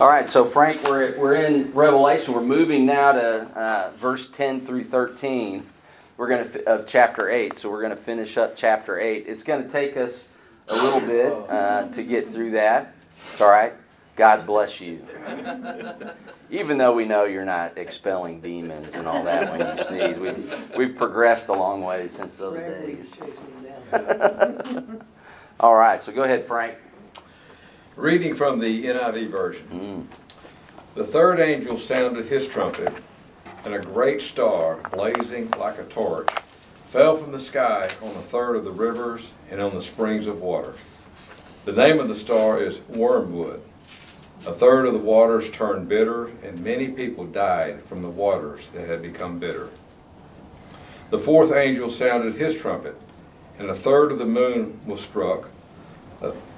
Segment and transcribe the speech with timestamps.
[0.00, 2.34] All right, so Frank, we're, we're in Revelation.
[2.34, 5.64] We're moving now to uh, verse 10 through 13.
[6.16, 7.60] We're going to of chapter 8.
[7.60, 9.26] So we're going to finish up chapter 8.
[9.28, 10.26] It's going to take us
[10.66, 12.92] a little bit uh, to get through that.
[13.18, 13.74] It's all right.
[14.16, 15.00] God bless you.
[16.50, 20.76] Even though we know you're not expelling demons and all that when you sneeze, we've,
[20.76, 23.06] we've progressed a long way since those days.
[25.60, 26.78] all right, so go ahead, Frank.
[27.96, 29.68] Reading from the NIV version.
[29.72, 30.06] Mm.
[30.96, 32.92] The third angel sounded his trumpet,
[33.64, 36.28] and a great star, blazing like a torch,
[36.86, 40.42] fell from the sky on a third of the rivers and on the springs of
[40.42, 40.74] water.
[41.66, 43.62] The name of the star is Wormwood.
[44.44, 48.88] A third of the waters turned bitter, and many people died from the waters that
[48.88, 49.68] had become bitter.
[51.10, 53.00] The fourth angel sounded his trumpet,
[53.56, 55.50] and a third of the moon was struck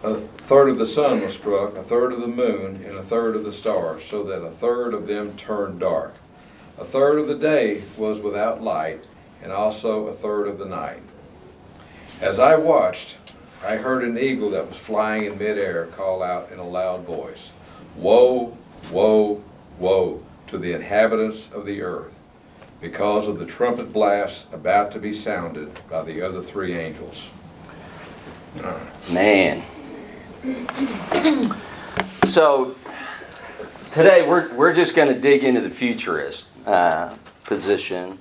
[0.02, 3.04] a, a third of the sun was struck, a third of the moon, and a
[3.04, 6.14] third of the stars, so that a third of them turned dark.
[6.78, 9.04] A third of the day was without light,
[9.42, 11.02] and also a third of the night.
[12.20, 13.16] As I watched,
[13.64, 17.52] I heard an eagle that was flying in midair call out in a loud voice
[17.96, 18.56] Woe,
[18.92, 19.42] woe,
[19.78, 22.14] woe to the inhabitants of the earth,
[22.80, 27.30] because of the trumpet blast about to be sounded by the other three angels.
[29.08, 29.62] Man.
[32.26, 32.76] So
[33.92, 38.18] today we're, we're just going to dig into the futurist uh, position.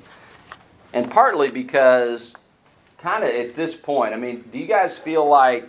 [0.93, 2.33] And partly because,
[2.97, 5.67] kind of at this point, I mean, do you guys feel like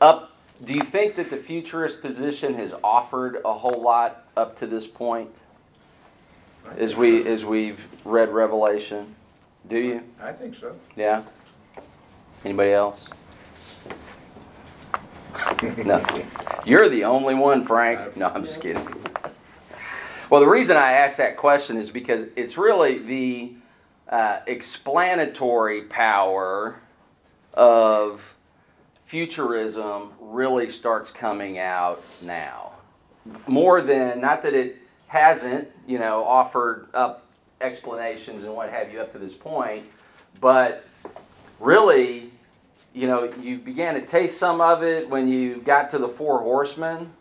[0.00, 4.66] up, do you think that the futurist position has offered a whole lot up to
[4.66, 5.30] this point?
[6.76, 9.14] As we as we've read Revelation,
[9.68, 10.02] do you?
[10.20, 10.76] I think so.
[10.96, 11.24] Yeah.
[12.44, 13.08] Anybody else?
[15.84, 16.04] No.
[16.64, 18.16] You're the only one, Frank.
[18.16, 18.86] No, I'm just kidding.
[20.30, 23.54] Well, the reason I asked that question is because it's really the
[24.08, 26.80] uh, explanatory power
[27.54, 28.34] of
[29.06, 32.72] futurism really starts coming out now.
[33.46, 37.26] More than, not that it hasn't, you know, offered up
[37.60, 39.86] explanations and what have you up to this point,
[40.40, 40.84] but
[41.60, 42.31] really
[42.94, 46.40] you know, you began to taste some of it when you got to the four
[46.40, 47.12] horsemen.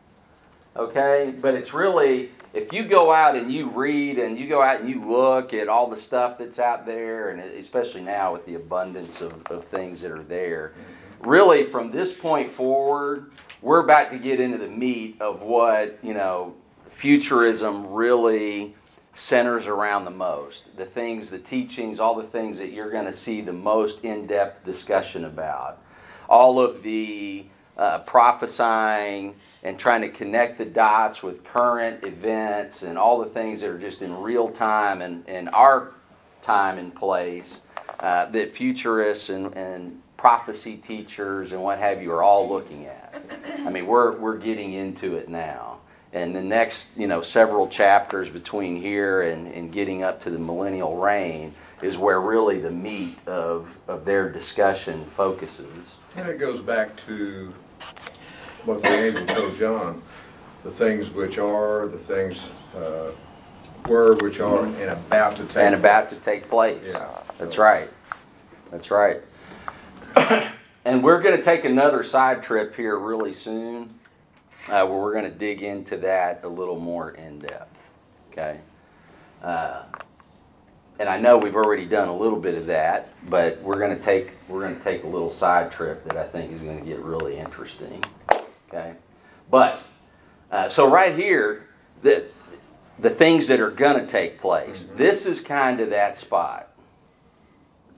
[0.76, 1.34] Okay?
[1.40, 4.90] But it's really, if you go out and you read and you go out and
[4.90, 9.22] you look at all the stuff that's out there, and especially now with the abundance
[9.22, 11.30] of, of things that are there, mm-hmm.
[11.30, 16.14] really from this point forward, we're about to get into the meat of what, you
[16.14, 16.56] know,
[16.90, 18.76] futurism really
[19.14, 20.64] centers around the most.
[20.78, 24.28] The things, the teachings, all the things that you're going to see the most in
[24.28, 25.80] depth discussion about.
[26.30, 27.46] All of the
[27.78, 33.62] uh, prophesying and trying to connect the dots with current events and all the things
[33.62, 35.94] that are just in real time and in our
[36.42, 37.62] time and place
[38.00, 43.24] uh, that futurists and, and prophecy teachers and what have you are all looking at.
[43.60, 45.81] I mean, we're, we're getting into it now
[46.14, 50.40] and the next you know several chapters between here and, and getting up to the
[50.40, 55.96] millennial reign is where really the meat of, of their discussion focuses.
[56.16, 57.54] And it goes back to
[58.66, 60.02] what the angel told john
[60.64, 63.10] the things which are the things uh,
[63.88, 66.92] were which are and about to take and about to take place.
[66.94, 67.90] Yeah that's right.
[68.72, 69.22] That's right.
[70.84, 74.00] And we're going to take another side trip here really soon
[74.70, 77.78] uh, where we're going to dig into that a little more in depth.
[78.32, 78.60] Okay?
[79.44, 79.84] Uh,
[81.00, 84.04] and I know we've already done a little bit of that, but we're going to
[84.04, 86.86] take we're going to take a little side trip that I think is going to
[86.86, 88.04] get really interesting.
[88.68, 88.94] Okay?
[89.50, 89.82] But
[90.52, 91.68] uh, so right here,
[92.04, 92.26] the
[93.00, 94.84] the things that are going to take place.
[94.84, 94.98] Mm-hmm.
[94.98, 96.72] This is kind of that spot.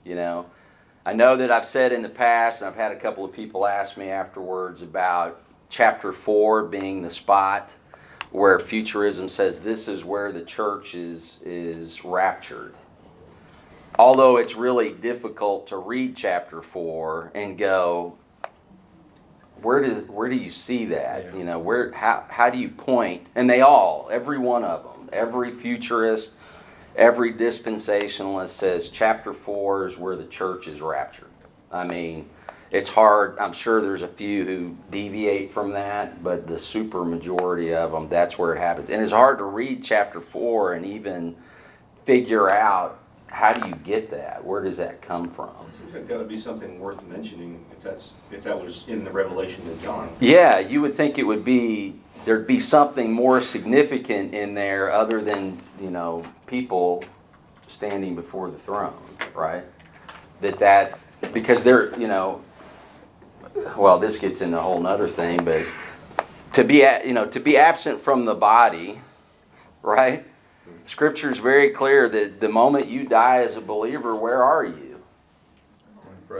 [0.06, 0.46] You know,
[1.06, 3.68] I know that I've said in the past, and I've had a couple of people
[3.68, 5.43] ask me afterwards about
[5.74, 7.74] chapter 4 being the spot
[8.32, 12.76] where futurism says this is where the church is, is raptured.
[13.98, 18.16] Although it's really difficult to read chapter 4 and go,
[19.64, 21.26] where does where do you see that?
[21.26, 21.36] Yeah.
[21.38, 23.28] You know, where how how do you point?
[23.34, 26.32] And they all, every one of them, every futurist,
[26.96, 31.30] every dispensationalist says chapter 4 is where the church is raptured.
[31.72, 32.30] I mean,
[32.74, 33.38] it's hard.
[33.38, 38.10] I'm sure there's a few who deviate from that, but the super majority of them,
[38.10, 38.90] that's where it happens.
[38.90, 41.36] And it's hard to read chapter four and even
[42.04, 44.44] figure out how do you get that?
[44.44, 45.52] Where does that come from?
[45.78, 49.12] Seems like that would be something worth mentioning if that's, if that was in the
[49.12, 50.16] revelation of John.
[50.20, 55.22] Yeah, you would think it would be, there'd be something more significant in there other
[55.22, 57.04] than, you know, people
[57.68, 58.94] standing before the throne,
[59.36, 59.64] right?
[60.42, 61.00] That that,
[61.34, 62.42] because they're, you know,
[63.78, 65.66] well, this gets into a whole nother thing, but
[66.54, 69.02] to be, a- you know, to be absent from the body,
[69.82, 70.26] right?
[70.86, 75.02] Scripture is very clear that the moment you die as a believer, where are you?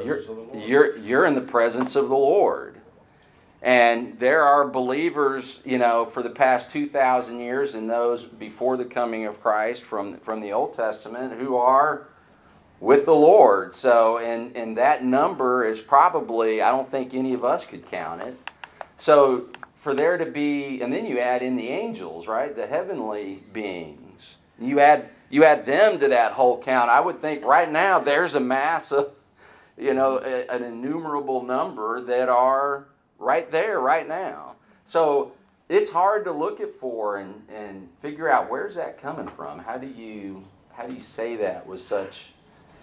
[0.06, 0.20] You're,
[0.68, 2.78] you're, you're in the presence of the Lord.
[3.62, 8.84] And there are believers, you know, for the past 2,000 years and those before the
[8.86, 12.08] coming of Christ from, from the Old Testament who are
[12.84, 13.74] with the Lord.
[13.74, 18.22] So, and, and that number is probably, I don't think any of us could count
[18.22, 18.38] it.
[18.98, 19.46] So,
[19.80, 22.54] for there to be, and then you add in the angels, right?
[22.54, 24.36] The heavenly beings.
[24.60, 26.90] You add, you add them to that whole count.
[26.90, 29.12] I would think right now there's a mass of,
[29.78, 32.88] you know, a, an innumerable number that are
[33.18, 34.56] right there right now.
[34.86, 35.32] So
[35.70, 39.60] it's hard to look at for and, and figure out where's that coming from.
[39.60, 40.44] How do you
[40.74, 42.34] how do you say that with such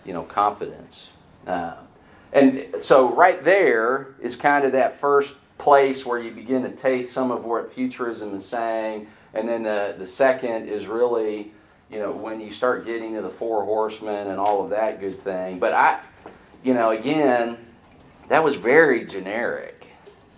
[0.05, 1.09] you know confidence?
[1.47, 1.75] Uh,
[2.33, 7.13] and so right there is kind of that first place where you begin to taste
[7.13, 11.53] some of what futurism is saying, and then the the second is really
[11.91, 15.23] you know when you start getting to the four horsemen and all of that good
[15.23, 15.59] thing.
[15.59, 16.01] But I
[16.63, 17.59] you know again
[18.29, 19.81] that was very generic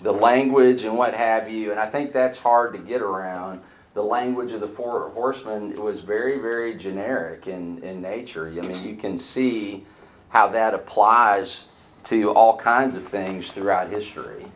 [0.01, 3.61] the language and what have you and i think that's hard to get around
[3.95, 8.49] the language of the four horsemen was very very generic in, in nature.
[8.49, 9.85] I mean you can see
[10.29, 11.67] how that applies
[12.05, 14.47] to all kinds of things throughout history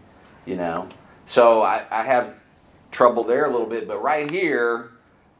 [0.46, 0.88] you know?
[1.26, 2.34] So i, I have
[2.92, 4.90] trouble there a little bit but right here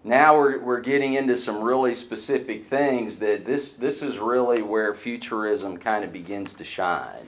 [0.07, 4.95] now we're, we're getting into some really specific things that this this is really where
[4.95, 7.27] futurism kind of begins to shine.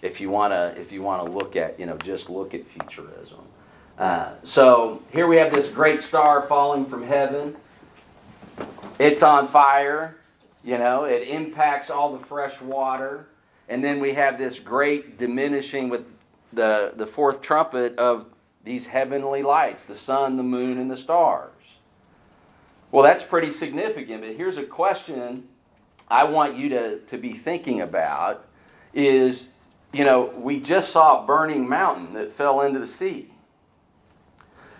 [0.00, 2.64] If you want to if you want to look at you know just look at
[2.68, 3.40] futurism
[3.98, 7.56] uh, so here we have this great star falling from heaven.
[8.98, 10.16] It's on fire
[10.64, 13.26] you know it impacts all the fresh water.
[13.68, 16.04] And then we have this great diminishing with
[16.52, 18.26] the the fourth trumpet of
[18.64, 21.50] these heavenly lights the sun the moon and the stars.
[22.90, 25.48] Well that's pretty significant but here's a question
[26.10, 28.46] i want you to, to be thinking about
[28.92, 29.48] is
[29.94, 33.30] you know, we just saw a burning mountain that fell into the sea.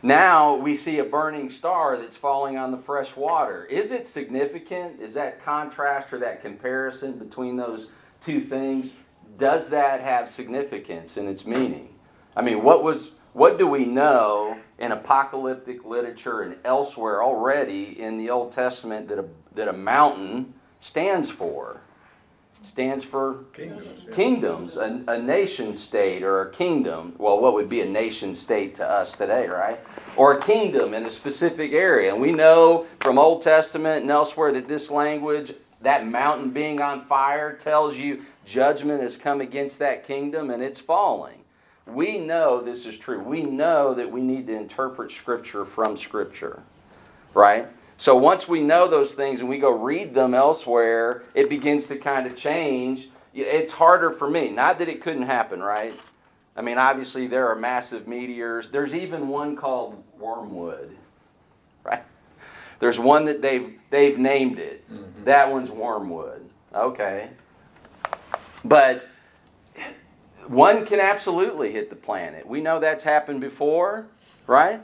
[0.05, 3.65] Now we see a burning star that's falling on the fresh water.
[3.65, 5.01] Is it significant?
[5.01, 7.87] Is that contrast or that comparison between those
[8.23, 8.97] two things?
[9.39, 11.95] Does that have significance in its meaning?
[12.37, 18.19] I mean, what was what do we know in apocalyptic literature and elsewhere already in
[18.19, 19.25] the Old Testament that a,
[19.55, 21.81] that a mountain stands for?
[22.65, 24.07] Stands for Kingdoms.
[24.13, 27.15] kingdoms, a, a nation state or a kingdom.
[27.19, 29.79] Well, what would be a nation state to us today, right?
[30.17, 32.13] Or a kingdom in a specific area.
[32.13, 35.53] And we know from Old Testament and elsewhere that this language,
[35.83, 40.81] that mountain being on fire, tells you judgment has come against that kingdom and it's
[40.81, 41.41] falling.
[41.87, 43.21] We know this is true.
[43.23, 46.63] We know that we need to interpret Scripture from Scripture,
[47.35, 47.69] right?
[47.97, 51.97] So once we know those things and we go read them elsewhere, it begins to
[51.97, 53.09] kind of change.
[53.35, 54.51] It's harder for me.
[54.51, 55.99] Not that it couldn't happen, right?
[56.57, 58.71] I mean, obviously there are massive meteors.
[58.71, 60.97] There's even one called Wormwood,
[61.85, 62.03] right?
[62.81, 64.89] There's one that they've they've named it.
[64.93, 65.25] Mm-hmm.
[65.25, 66.49] That one's Wormwood.
[66.75, 67.31] Okay.
[68.65, 69.09] But
[70.47, 72.47] one can absolutely hit the planet.
[72.47, 74.07] We know that's happened before,
[74.47, 74.81] right?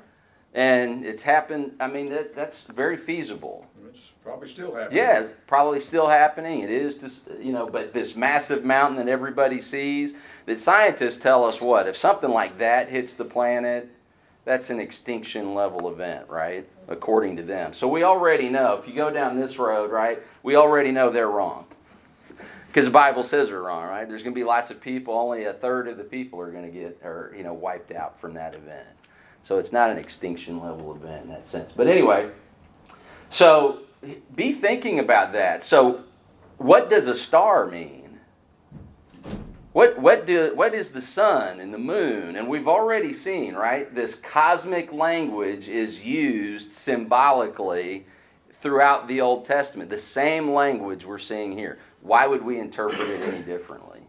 [0.55, 3.67] And it's happened, I mean, that, that's very feasible.
[3.89, 4.99] It's probably still happening.
[4.99, 6.63] Yeah, it's probably still happening.
[6.63, 10.15] It is, just, you know, but this massive mountain that everybody sees,
[10.47, 11.87] that scientists tell us what?
[11.87, 13.89] If something like that hits the planet,
[14.45, 16.67] that's an extinction level event, right?
[16.89, 17.73] According to them.
[17.73, 21.31] So we already know, if you go down this road, right, we already know they're
[21.31, 21.67] wrong.
[22.69, 24.09] Because the Bible says they're wrong, right?
[24.09, 26.65] There's going to be lots of people, only a third of the people are going
[26.65, 28.87] to get, or, you know, wiped out from that event.
[29.43, 31.73] So it's not an extinction level event in that sense.
[31.75, 32.31] But anyway,
[33.31, 33.81] so
[34.35, 35.65] be thinking about that.
[35.65, 36.05] So,
[36.59, 38.21] what does a star mean?
[39.73, 42.37] What what do what is the sun and the moon?
[42.37, 43.93] And we've already seen, right?
[43.95, 48.07] This cosmic language is used symbolically
[48.61, 49.91] throughout the Old Testament.
[49.91, 51.79] The same language we're seeing here.
[52.03, 54.01] Why would we interpret it any differently?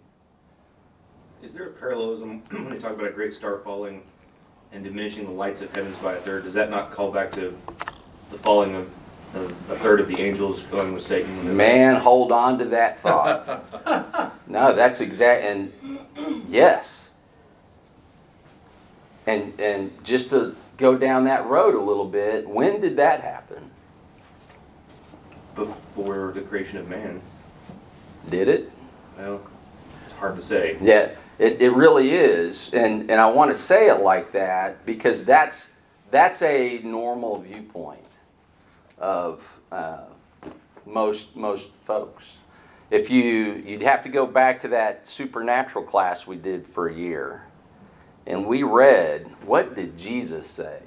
[1.44, 4.04] Is there a parallelism when you talk about a great star falling
[4.74, 6.44] and diminishing the lights of heavens by a third?
[6.44, 7.56] Does that not call back to
[8.32, 8.90] the falling of
[9.34, 9.40] A
[9.74, 11.38] a third of the angels going with Satan.
[11.38, 14.34] when they- Man, hold on to that thought.
[14.48, 15.72] no, that's exact, and
[16.50, 17.10] yes.
[19.26, 23.70] And and just to go down that road a little bit, when did that happen?
[25.56, 27.22] Before the creation of man.
[28.30, 28.72] Did it?
[29.18, 29.42] Well,
[30.06, 30.78] it's hard to say.
[30.82, 35.26] Yeah, it, it really is, and and I want to say it like that because
[35.26, 35.72] that's
[36.12, 38.06] that's a normal viewpoint
[39.00, 40.04] of uh,
[40.86, 42.26] most most folks.
[42.92, 46.94] If you you'd have to go back to that supernatural class we did for a
[46.94, 47.48] year,
[48.28, 50.80] and we read what did Jesus say?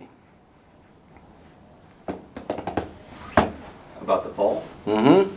[4.00, 4.64] About the fall?
[4.86, 5.34] Mm-hmm.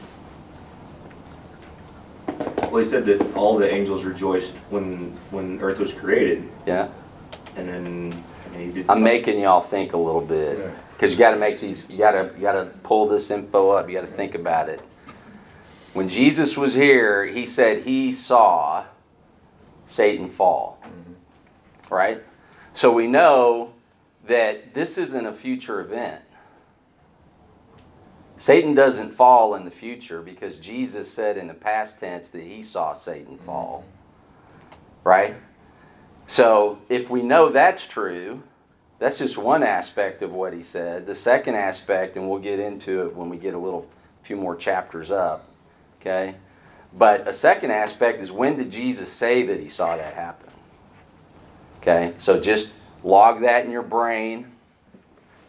[2.72, 6.90] Well, he said that all the angels rejoiced when, when earth was created, Yeah,
[7.56, 8.90] and then, and he did.
[8.90, 10.72] I'm making y'all think a little bit Yeah.
[10.94, 11.90] because you got to make these.
[11.90, 13.88] You got to you got to pull this info up.
[13.90, 14.82] You got to think about it.
[15.94, 18.86] When Jesus was here, he said he saw
[19.88, 20.80] Satan fall.
[20.84, 21.94] Mm-hmm.
[21.94, 22.24] Right?
[22.74, 23.74] So we know
[24.28, 26.22] that this isn't a future event.
[28.38, 32.64] Satan doesn't fall in the future because Jesus said in the past tense that he
[32.64, 33.46] saw Satan mm-hmm.
[33.46, 33.84] fall.
[35.04, 35.36] Right?
[36.28, 38.44] So if we know that's true,
[39.00, 41.06] that's just one aspect of what he said.
[41.06, 43.88] The second aspect, and we'll get into it when we get a little
[44.24, 45.48] few more chapters up,
[46.02, 46.36] okay?
[46.94, 50.50] But a second aspect is when did Jesus say that he saw that happen?
[51.78, 52.14] Okay?
[52.18, 52.72] So just
[53.04, 54.52] log that in your brain.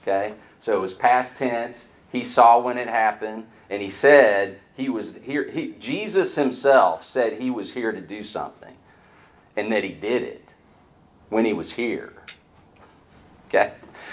[0.02, 0.34] Okay?
[0.60, 1.88] So it was past tense.
[2.10, 5.50] He saw when it happened, and he said he was here.
[5.50, 8.74] He, Jesus himself said he was here to do something,
[9.56, 10.54] and that he did it
[11.28, 12.14] when he was here.
[13.48, 13.72] Okay?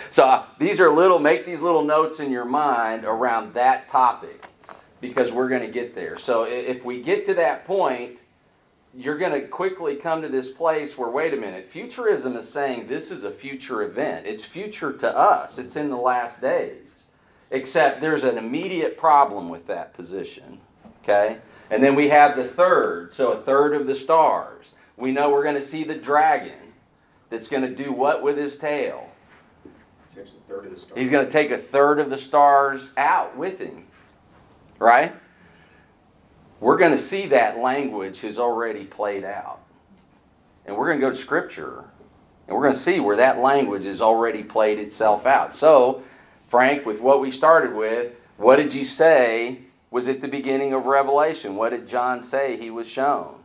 [0.09, 4.45] So uh, these are little, make these little notes in your mind around that topic
[5.01, 6.17] because we're going to get there.
[6.17, 8.19] So if we get to that point,
[8.93, 12.87] you're going to quickly come to this place where, wait a minute, futurism is saying
[12.87, 14.25] this is a future event.
[14.25, 16.94] It's future to us, it's in the last days.
[17.51, 20.59] Except there's an immediate problem with that position.
[21.03, 21.37] Okay?
[21.69, 24.67] And then we have the third, so a third of the stars.
[24.97, 26.73] We know we're going to see the dragon
[27.29, 29.09] that's going to do what with his tail?
[30.13, 30.93] Takes a third of the stars.
[30.95, 33.85] He's going to take a third of the stars out with him.
[34.79, 35.13] Right?
[36.59, 39.59] We're going to see that language has already played out.
[40.65, 41.85] And we're going to go to Scripture
[42.47, 45.55] and we're going to see where that language has already played itself out.
[45.55, 46.03] So,
[46.55, 49.59] Frank, with what we started with, what did you say
[49.91, 51.57] was at the beginning of Revelation?
[51.57, 53.43] What did John say he was shown?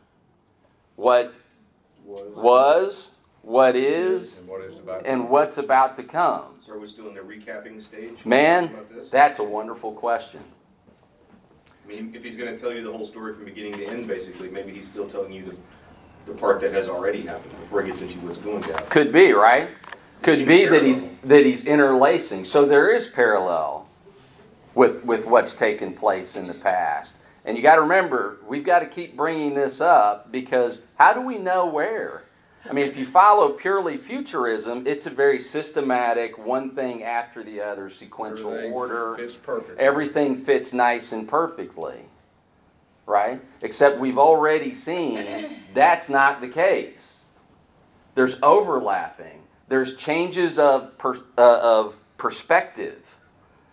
[0.94, 1.34] What
[2.06, 3.10] was,
[3.42, 5.04] what is, And what is about.
[5.04, 6.60] and what's about to come?
[6.64, 8.24] So are we still in the recapping stage?
[8.24, 8.70] Man,
[9.10, 10.38] that's a wonderful question.
[11.84, 14.50] I mean, if he's gonna tell you the whole story from beginning to end, basically,
[14.50, 15.56] maybe he's still telling you the,
[16.32, 18.88] the part that has already happened before he gets into what's going to happen.
[18.88, 19.68] Could be, right?
[20.22, 22.44] Could be that he's that he's interlacing.
[22.44, 23.88] So there is parallel
[24.74, 27.16] with with what's taken place in the past.
[27.44, 31.22] And you got to remember, we've got to keep bringing this up because how do
[31.22, 32.24] we know where?
[32.68, 37.62] I mean, if you follow purely futurism, it's a very systematic, one thing after the
[37.62, 39.16] other, sequential Everything order.
[39.16, 39.80] Fits perfect.
[39.80, 42.00] everything fits nice and perfectly,
[43.06, 43.40] right?
[43.62, 47.14] Except we've already seen that's not the case.
[48.14, 49.39] There's overlapping.
[49.70, 53.00] There's changes of per, uh, of perspective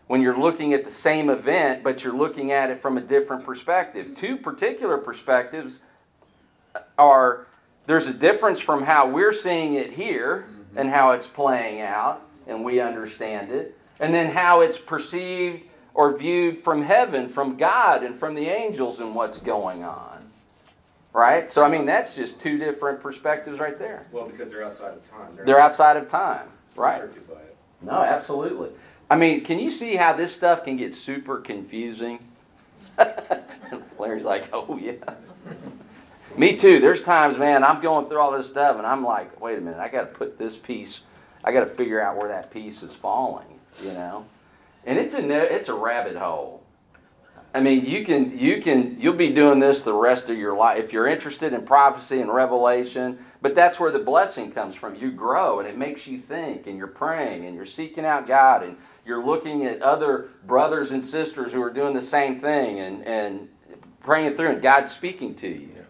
[0.05, 3.43] when you're looking at the same event, but you're looking at it from a different
[3.43, 4.15] perspective.
[4.15, 5.79] Two particular perspectives
[6.99, 7.47] are
[7.87, 12.63] there's a difference from how we're seeing it here and how it's playing out, and
[12.63, 15.63] we understand it, and then how it's perceived
[15.95, 20.26] or viewed from heaven, from God, and from the angels, and what's going on.
[21.13, 21.51] Right?
[21.51, 24.05] So, I mean, that's just two different perspectives right there.
[24.11, 25.37] Well, because they're outside of time.
[25.45, 26.47] They're outside of time.
[26.75, 27.01] Right.
[27.81, 28.69] No, absolutely.
[29.09, 32.19] I mean, can you see how this stuff can get super confusing?
[33.99, 34.93] Larry's like, oh, yeah.
[36.37, 36.79] Me too.
[36.79, 39.79] There's times, man, I'm going through all this stuff and I'm like, wait a minute,
[39.79, 40.99] I got to put this piece,
[41.43, 44.25] I got to figure out where that piece is falling, you know?
[44.85, 46.63] And it's a, it's a rabbit hole.
[47.53, 50.83] I mean, you can, you can, you'll be doing this the rest of your life
[50.83, 53.19] if you're interested in prophecy and revelation.
[53.41, 54.95] But that's where the blessing comes from.
[54.95, 58.63] You grow and it makes you think, and you're praying and you're seeking out God,
[58.63, 63.05] and you're looking at other brothers and sisters who are doing the same thing and,
[63.05, 63.47] and
[64.01, 65.85] praying through, and God's speaking to you.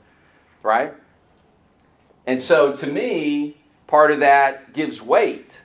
[0.62, 0.94] Right?
[2.26, 5.62] And so to me, part of that gives weight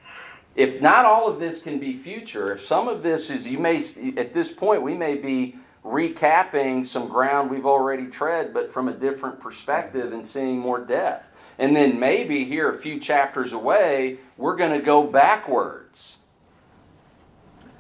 [0.55, 3.85] if not all of this can be future, if some of this is, you may,
[4.17, 8.93] at this point, we may be recapping some ground we've already tread, but from a
[8.93, 11.27] different perspective and seeing more depth.
[11.59, 16.15] And then maybe here a few chapters away, we're going to go backwards.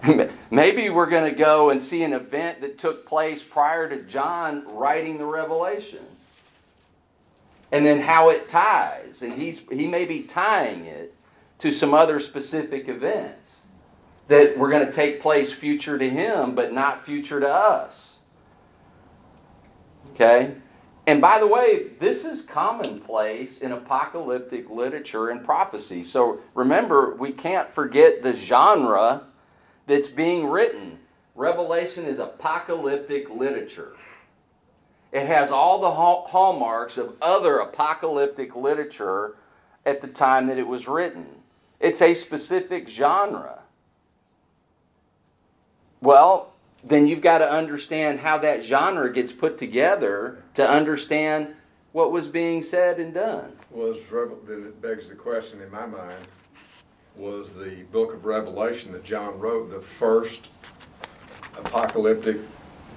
[0.50, 4.66] maybe we're going to go and see an event that took place prior to John
[4.68, 6.04] writing the Revelation.
[7.70, 9.22] And then how it ties.
[9.22, 11.14] And he's, he may be tying it
[11.60, 13.61] to some other specific events
[14.28, 18.10] that were going to take place future to him, but not future to us.
[20.14, 20.54] Okay?
[21.06, 26.04] And by the way, this is commonplace in apocalyptic literature and prophecy.
[26.04, 29.24] So remember, we can't forget the genre
[29.86, 31.00] that's being written.
[31.34, 33.96] Revelation is apocalyptic literature.
[35.10, 39.36] It has all the hallmarks of other apocalyptic literature
[39.84, 41.26] at the time that it was written.
[41.80, 43.61] It's a specific genre.
[46.02, 46.52] Well,
[46.84, 51.54] then you've got to understand how that genre gets put together to understand
[51.92, 53.52] what was being said and done.
[53.70, 53.96] Was
[54.46, 56.26] then it begs the question in my mind:
[57.16, 60.48] Was the book of Revelation that John wrote the first
[61.56, 62.38] apocalyptic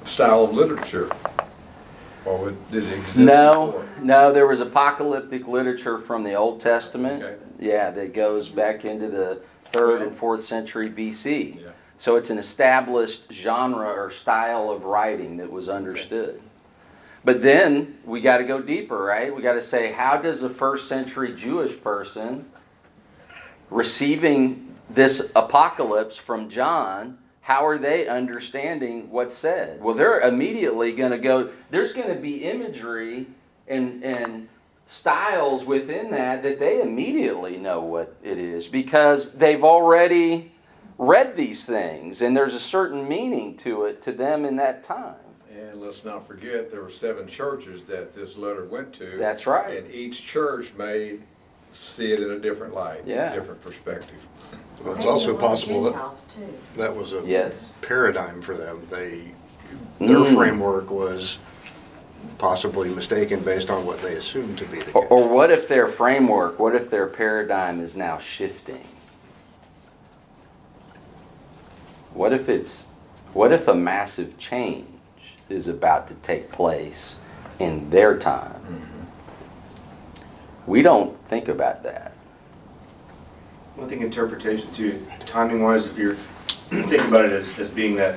[0.06, 1.12] style of literature,
[2.26, 3.18] or did it exist?
[3.18, 3.88] No, before?
[4.02, 4.34] no.
[4.34, 7.22] There was apocalyptic literature from the Old Testament.
[7.22, 7.36] Okay.
[7.60, 11.62] Yeah, that goes back into the third and fourth century BC.
[11.62, 11.70] Yeah.
[11.98, 16.42] So it's an established genre or style of writing that was understood.
[17.24, 19.36] But then we got to go deeper, right?
[19.36, 22.46] We got to say, how does a first century Jewish person
[23.70, 29.82] receiving this apocalypse from John, how are they understanding what's said?
[29.82, 33.28] Well, they're immediately going to go, there's going to be imagery
[33.68, 34.48] and, and
[34.88, 40.52] styles within that that they immediately know what it is because they've already
[40.98, 45.16] read these things and there's a certain meaning to it to them in that time.
[45.52, 49.18] And let's not forget, there were seven churches that this letter went to.
[49.18, 49.84] That's right.
[49.84, 51.20] And each church may
[51.74, 53.32] see it in a different light, Yeah.
[53.32, 54.22] a different perspective.
[54.82, 57.54] Well, it's Maybe also one of the possible that that was a Yes.
[57.82, 58.82] paradigm for them.
[58.90, 59.32] They,
[60.00, 60.36] their Mm.
[60.36, 61.40] framework was
[62.38, 65.12] possibly mistaken based on what they assumed to be the Or, case.
[65.12, 68.84] or what if their framework, what if their paradigm is now shifting?
[72.16, 72.88] What if it's,
[73.34, 74.88] what if a massive change
[75.50, 77.16] is about to take place
[77.60, 78.62] in their time?
[80.66, 82.14] We don't think about that.
[83.80, 86.16] I think interpretation too, timing wise, if you're
[86.70, 88.16] thinking about it as, as being that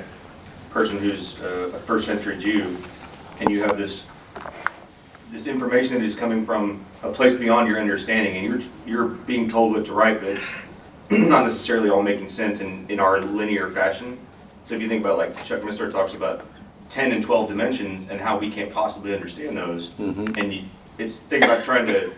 [0.71, 2.77] person who's uh, a first century Jew,
[3.41, 4.05] and you have this,
[5.33, 9.51] this information that is coming from a place beyond your understanding, and you're, you're being
[9.51, 10.45] told what to write, but it's
[11.29, 14.19] not necessarily all making sense in, in our linear fashion.
[14.67, 16.45] So if you think about like Chuck Missler talks about
[16.91, 20.37] 10 and 12 dimensions and how we can't possibly understand those, Mhm.
[20.37, 20.63] and you,
[20.99, 22.13] it's think about trying to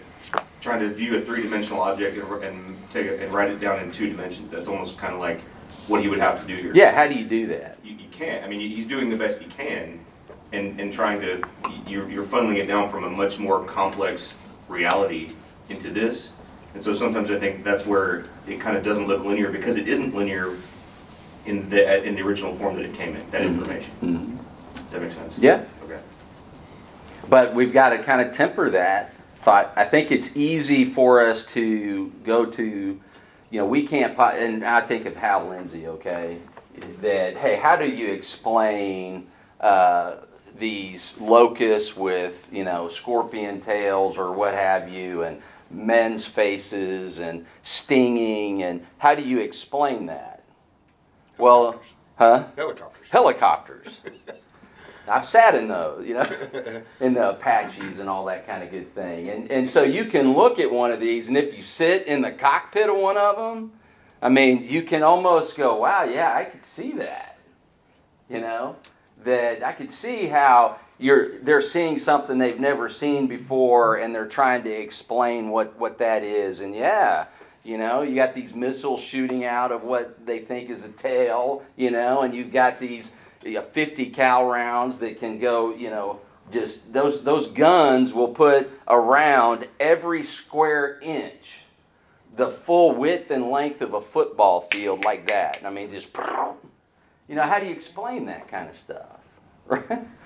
[0.61, 3.91] trying to view a three-dimensional object and, and take it and write it down in
[3.91, 4.51] two dimensions.
[4.53, 5.41] That's almost kind of like
[5.87, 6.73] what he would have to do here.
[6.75, 7.79] Yeah, how do you do that?
[7.83, 8.45] You, you can't.
[8.45, 10.01] I mean, he's doing the best he can,
[10.53, 11.43] and, and trying to
[11.87, 14.35] you're, you're funneling it down from a much more complex
[14.69, 15.33] reality
[15.71, 16.29] into this.
[16.75, 19.89] And so sometimes I think that's where it kind of doesn't look linear because it
[19.89, 20.57] isn't linear
[21.47, 23.31] in the in the original form that it came in.
[23.31, 23.47] That Mhm.
[23.47, 23.93] information.
[24.03, 24.37] Mhm.
[24.85, 25.39] Does that make sense?
[25.39, 25.63] Yeah.
[25.85, 25.99] Okay.
[27.29, 29.73] But we've got to kind of temper that thought.
[29.77, 33.01] I think it's easy for us to go to,
[33.51, 36.39] you know, we can't, and I think of Hal Lindsey, okay,
[37.01, 39.27] that, hey, how do you explain
[39.61, 40.17] uh,
[40.59, 47.47] these locusts with, you know, scorpion tails or what have you, and men's faces and
[47.63, 50.43] stinging, and how do you explain that?
[51.39, 51.81] Well,
[52.17, 52.47] huh?
[52.57, 53.09] Helicopters.
[53.11, 53.87] Helicopters.
[55.09, 58.95] I've sat in those, you know, in the Apaches and all that kind of good
[58.95, 59.29] thing.
[59.29, 62.23] And, and so you can look at one of these, and if you sit in
[62.23, 63.73] the cockpit of one of them,
[64.23, 67.39] I mean, you can almost go, wow, yeah, I could see that.
[68.29, 68.77] You know,
[69.25, 74.27] that I could see how you're they're seeing something they've never seen before, and they're
[74.27, 76.61] trying to explain what what that is.
[76.61, 77.27] And yeah,
[77.65, 81.63] you know, you got these missiles shooting out of what they think is a tail,
[81.77, 83.13] you know, and you've got these
[83.47, 86.21] uh, 50 cal rounds that can go, you know,
[86.53, 91.63] just those those guns will put around every square inch
[92.37, 95.63] the full width and length of a football field like that.
[95.65, 96.11] I mean, just
[97.29, 99.19] you know, how do you explain that kind of stuff,
[99.67, 100.07] right?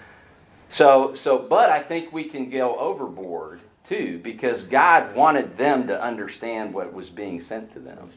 [0.75, 6.03] So, so, but I think we can go overboard too because God wanted them to
[6.03, 8.11] understand what was being sent to them.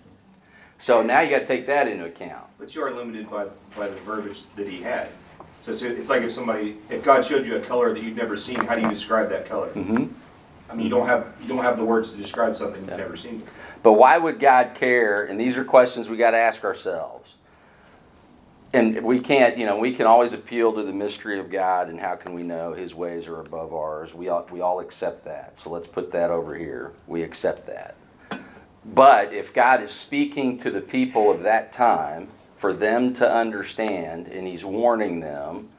[0.80, 2.46] So now you got to take that into account.
[2.58, 5.10] But you are limited by, by the verbiage that he had.
[5.62, 8.36] So it's, it's like if somebody, if God showed you a color that you'd never
[8.36, 9.70] seen, how do you describe that color?
[9.70, 10.06] hmm
[10.70, 12.98] I mean, you don't have, you don't have the words to describe something you've Yeah.
[12.98, 13.44] never seen.
[13.84, 15.26] But why would God care?
[15.26, 17.36] And these are questions we got to ask ourselves.
[18.74, 22.00] And we can't, you know, we can always appeal to the mystery of God and
[22.00, 24.14] how can we know His ways are above ours.
[24.14, 25.58] We all, we all accept that.
[25.58, 26.92] So let's put that over here.
[27.08, 27.96] We accept that.
[28.84, 32.28] But if God is speaking to the people of that time
[32.58, 35.70] for them to understand and He's warning them,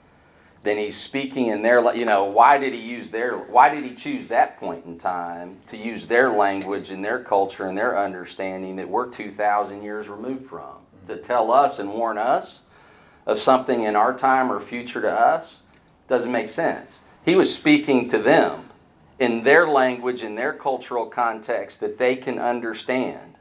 [0.63, 3.95] then He's speaking in their, you know, why did He use their, why did He
[3.95, 8.77] choose that point in time to use their language and their culture and their understanding
[8.77, 10.77] that we're 2,000 years removed from?
[11.07, 12.61] To tell us and warn us
[13.29, 15.59] of something in our time or future to us
[16.09, 17.01] doesn't make sense.
[17.25, 18.71] He was speaking to them
[19.19, 23.35] in their language, in their cultural context that they can understand.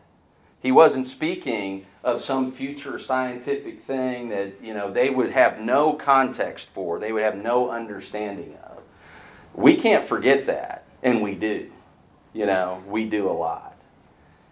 [0.62, 5.93] He wasn't speaking of some future scientific thing that, you know, they would have no
[5.93, 8.82] context for, they would have no understanding of.
[9.54, 11.71] We can't forget that, and we do.
[12.34, 13.76] You know, we do a lot.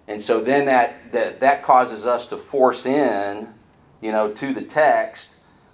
[0.07, 3.53] And so then that, that, that causes us to force in,
[4.05, 5.29] you know, to the text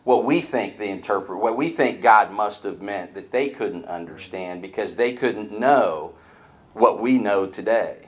[0.05, 3.85] what we think the interpret, what we think God must have meant that they couldn't
[3.85, 6.13] understand because they couldn't know
[6.71, 8.07] what we know today.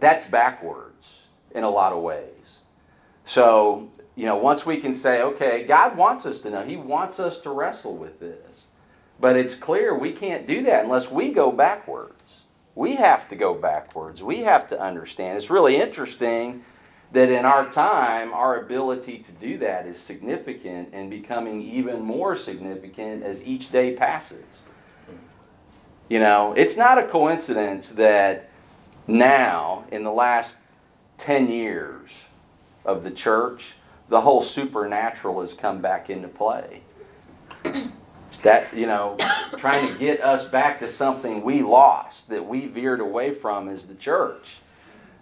[0.00, 1.06] That's backwards
[1.54, 2.58] in a lot of ways.
[3.24, 7.20] So, you know, once we can say, okay, God wants us to know, He wants
[7.20, 8.64] us to wrestle with this.
[9.20, 12.40] But it's clear we can't do that unless we go backwards.
[12.74, 14.24] We have to go backwards.
[14.24, 15.38] We have to understand.
[15.38, 16.64] It's really interesting
[17.12, 22.36] that in our time, our ability to do that is significant and becoming even more
[22.36, 24.44] significant as each day passes.
[26.08, 28.50] You know, it's not a coincidence that
[29.06, 30.56] now, in the last
[31.18, 32.10] 10 years
[32.84, 33.74] of the church,
[34.08, 36.82] the whole supernatural has come back into play.
[38.42, 39.16] That, you know,
[39.58, 43.86] trying to get us back to something we lost, that we veered away from as
[43.86, 44.56] the church,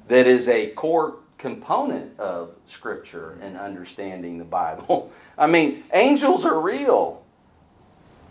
[0.09, 5.11] that is a core component of Scripture and understanding the Bible.
[5.39, 7.25] I mean, angels are real.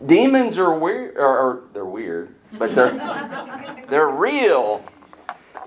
[0.06, 4.82] Demons are weird, or, they're weird, but they're they're real,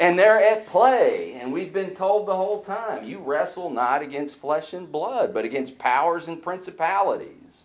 [0.01, 1.35] and they're at play.
[1.35, 5.45] And we've been told the whole time: you wrestle not against flesh and blood, but
[5.45, 7.65] against powers and principalities.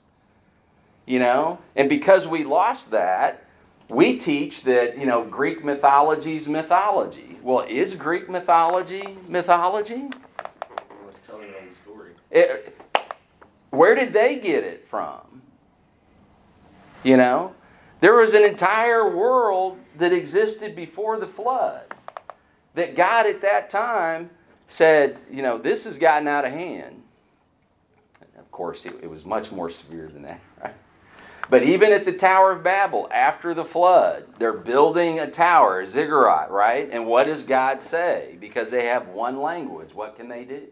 [1.06, 3.47] You know, and because we lost that,
[3.90, 7.38] we teach that you know Greek mythology is mythology.
[7.42, 10.10] Well, is Greek mythology mythology?
[11.06, 12.12] Let's tell your own story.
[12.32, 12.78] It,
[13.70, 15.42] where did they get it from?
[17.04, 17.56] You know,
[18.02, 21.94] there was an entire world that existed before the flood
[22.78, 24.30] that God at that time
[24.68, 27.02] said, you know, this has gotten out of hand.
[28.38, 30.40] Of course, it, it was much more severe than that?
[31.50, 35.88] But even at the Tower of Babel, after the flood, they're building a tower, a
[35.88, 36.90] ziggurat, right?
[36.92, 38.36] And what does God say?
[38.40, 40.64] Because they have one language, what can they do?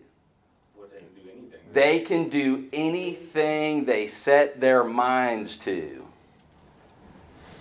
[0.91, 1.73] They can do anything.
[1.73, 6.05] They can do anything they set their minds to.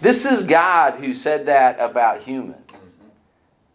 [0.00, 2.66] This is God who said that about humans.
[2.68, 3.09] Mm-hmm.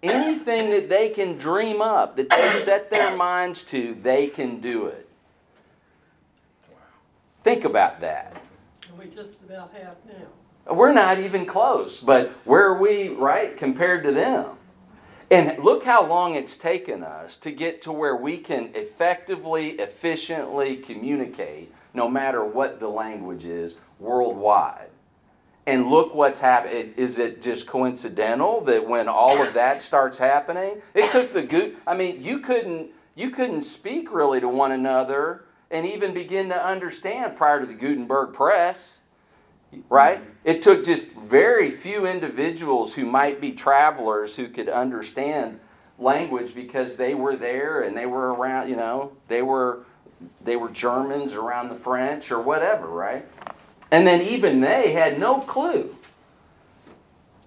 [0.03, 4.87] Anything that they can dream up, that they set their minds to, they can do
[4.87, 5.09] it.
[7.43, 8.43] Think about that.
[8.99, 10.73] We just about have now.
[10.73, 14.57] We're not even close, but where are we, right, compared to them?
[15.31, 20.75] And look how long it's taken us to get to where we can effectively, efficiently
[20.75, 24.89] communicate, no matter what the language is, worldwide.
[25.65, 26.95] And look what's happened.
[26.97, 31.77] Is it just coincidental that when all of that starts happening, it took the good?
[31.87, 36.65] I mean, you couldn't you couldn't speak really to one another and even begin to
[36.65, 38.97] understand prior to the Gutenberg press
[39.89, 40.21] right?
[40.21, 40.31] Mm-hmm.
[40.45, 45.59] It took just very few individuals who might be travelers who could understand
[45.97, 49.85] language because they were there and they were around, you know, they were
[50.43, 53.25] they were Germans around the French or whatever, right?
[53.89, 55.95] And then even they had no clue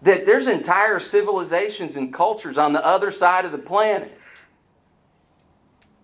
[0.01, 4.19] that there's entire civilizations and cultures on the other side of the planet.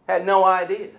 [0.07, 0.91] Had no idea.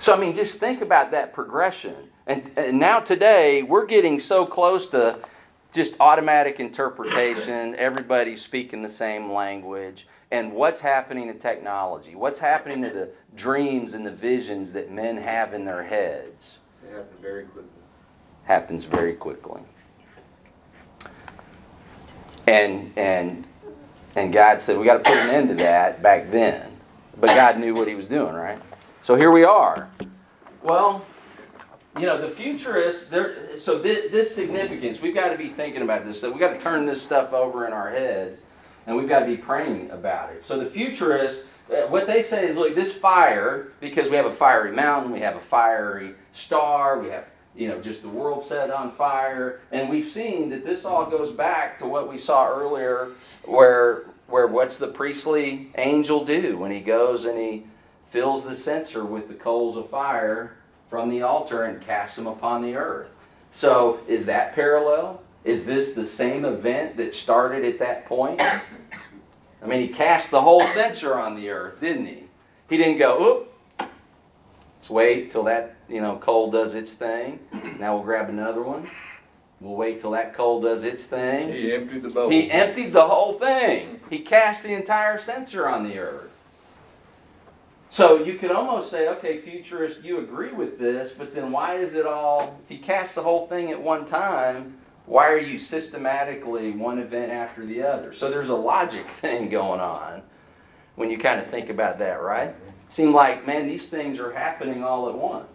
[0.00, 1.94] So, I mean, just think about that progression.
[2.26, 5.18] And, and now, today, we're getting so close to
[5.72, 12.14] just automatic interpretation, everybody speaking the same language, and what's happening to technology?
[12.14, 16.56] What's happening to the dreams and the visions that men have in their heads?
[16.82, 17.70] It happened very quickly.
[18.44, 19.60] Happens very quickly.
[22.46, 23.44] And, and,
[24.16, 26.78] and God said, we got to put an end to that back then.
[27.20, 28.60] but God knew what he was doing, right?
[29.10, 29.90] So here we are.
[30.62, 31.04] Well,
[31.98, 33.10] you know, the futurists,
[33.60, 36.20] so this, this significance, we've got to be thinking about this.
[36.20, 38.38] So we've got to turn this stuff over in our heads,
[38.86, 40.44] and we've got to be praying about it.
[40.44, 41.42] So the futurists,
[41.72, 45.18] uh, what they say is, look, this fire, because we have a fiery mountain, we
[45.18, 47.24] have a fiery star, we have,
[47.56, 51.32] you know, just the world set on fire, and we've seen that this all goes
[51.32, 53.08] back to what we saw earlier,
[53.44, 57.64] where, where what's the priestly angel do when he goes and he
[58.10, 60.56] fills the censer with the coals of fire
[60.90, 63.08] from the altar and casts them upon the earth.
[63.52, 65.22] So, is that parallel?
[65.44, 68.40] Is this the same event that started at that point?
[69.62, 72.24] I mean, he cast the whole censer on the earth, didn't he?
[72.68, 77.40] He didn't go, oop, let's wait till that, you know, coal does its thing.
[77.78, 78.88] Now we'll grab another one.
[79.60, 81.52] We'll wait till that coal does its thing.
[81.52, 82.30] He emptied the bowl.
[82.30, 84.00] He emptied the whole thing.
[84.08, 86.29] He cast the entire censer on the earth.
[87.90, 91.94] So you could almost say, okay, futurist, you agree with this, but then why is
[91.94, 96.70] it all, if you cast the whole thing at one time, why are you systematically
[96.70, 98.12] one event after the other?
[98.14, 100.22] So there's a logic thing going on
[100.94, 102.54] when you kind of think about that, right?
[102.90, 105.48] Seem like, man, these things are happening all at once.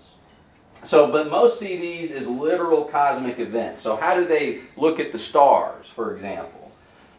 [0.84, 3.82] So, but most see these as literal cosmic events.
[3.82, 6.72] So, how do they look at the stars, for example?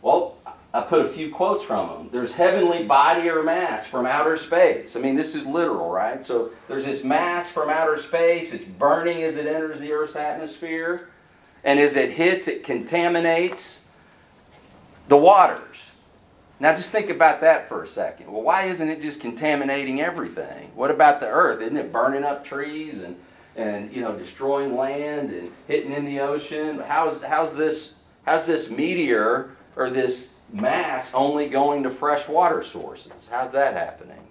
[0.02, 0.36] Well,
[0.76, 2.08] I put a few quotes from them.
[2.12, 4.94] There's heavenly body or mass from outer space.
[4.94, 6.24] I mean, this is literal, right?
[6.24, 8.52] So, there's this mass from outer space.
[8.52, 11.08] It's burning as it enters the Earth's atmosphere.
[11.64, 13.78] And as it hits, it contaminates
[15.08, 15.78] the waters.
[16.60, 18.30] Now, just think about that for a second.
[18.30, 20.70] Well, why isn't it just contaminating everything?
[20.74, 21.62] What about the earth?
[21.62, 23.16] Isn't it burning up trees and,
[23.56, 26.78] and you know destroying land and hitting in the ocean?
[26.78, 27.92] How's how's this
[28.24, 33.12] how's this meteor or this mass only going to fresh water sources?
[33.30, 34.26] How's that happening?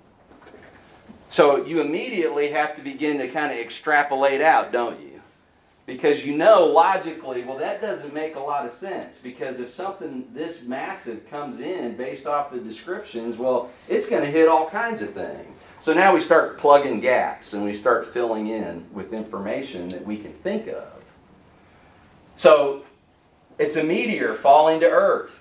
[1.29, 5.21] So you immediately have to begin to kind of extrapolate out, don't you?
[5.85, 9.17] Because you know logically, well, that doesn't make a lot of sense.
[9.21, 14.31] Because if something this massive comes in based off the descriptions, well, it's going to
[14.31, 15.57] hit all kinds of things.
[15.79, 20.17] So now we start plugging gaps and we start filling in with information that we
[20.17, 21.03] can think of.
[22.37, 22.83] So
[23.59, 25.39] it's a meteor falling to Earth,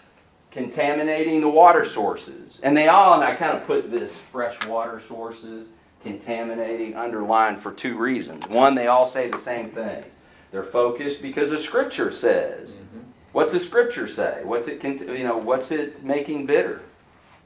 [0.55, 2.61] contaminating the water sources.
[2.63, 5.67] And they all, and I kind of put this fresh water sources,
[6.03, 8.47] contaminating, underlined for two reasons.
[8.49, 10.05] One, they all say the same thing.
[10.53, 12.71] They're focused because the Scripture says.
[12.71, 13.01] Mm-hmm.
[13.33, 14.43] What's the Scripture say?
[14.45, 16.83] What's it, you know, what's it making bitter?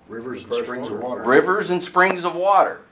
[0.07, 1.05] Rivers and Fresh springs of water.
[1.05, 1.23] water.
[1.23, 2.83] Rivers and springs of water.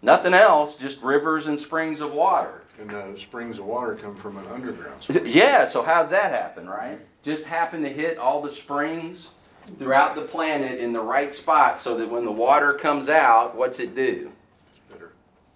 [0.00, 2.62] Nothing else, just rivers and springs of water.
[2.78, 5.22] And the springs of water come from an underground source.
[5.24, 7.00] Yeah, so how'd that happen, right?
[7.22, 9.30] Just happened to hit all the springs
[9.78, 13.78] throughout the planet in the right spot so that when the water comes out, what's
[13.78, 14.32] it do?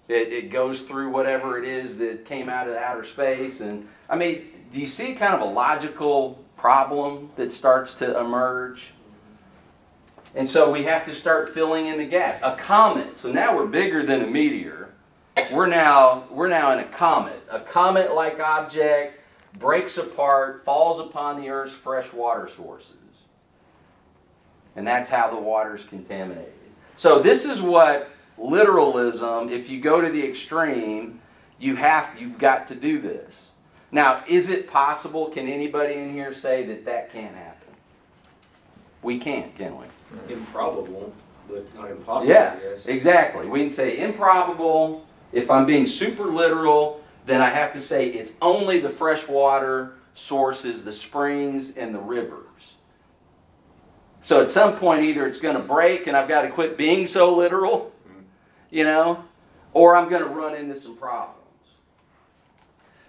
[0.09, 3.61] It, it goes through whatever it is that came out of outer space.
[3.61, 8.89] And I mean, do you see kind of a logical problem that starts to emerge?
[10.35, 12.41] And so we have to start filling in the gaps.
[12.43, 13.19] A comet.
[13.19, 14.91] So now we're bigger than a meteor.
[15.53, 17.43] We're now we're now in a comet.
[17.51, 19.21] A comet-like object
[19.59, 23.00] breaks apart, falls upon the Earth's fresh water sources.
[24.77, 26.53] And that's how the water's contaminated.
[26.97, 31.21] So this is what literalism, if you go to the extreme,
[31.59, 33.47] you have you've got to do this.
[33.93, 35.31] Now, is it possible?
[35.31, 37.69] Can anybody in here say that that can't happen?
[39.03, 39.87] We can't, can we?
[40.33, 41.13] Improbable,
[41.49, 43.47] but not impossible, Yeah, exactly.
[43.47, 45.07] We can say improbable.
[45.33, 50.85] If I'm being super literal, then I have to say it's only the freshwater sources,
[50.85, 52.47] the springs and the rivers.
[54.23, 57.07] So at some point, either it's going to break and I've got to quit being
[57.07, 58.21] so literal, mm-hmm.
[58.71, 59.25] you know,
[59.73, 61.37] or I'm going to run into some problems.